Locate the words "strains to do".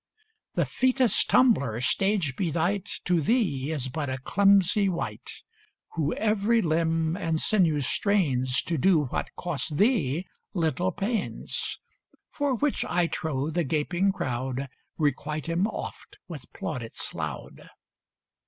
7.81-9.03